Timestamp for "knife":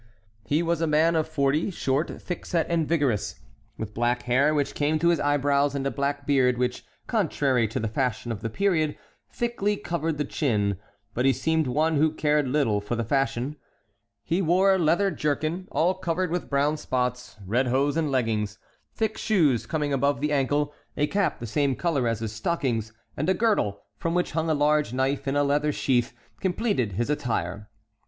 24.93-25.27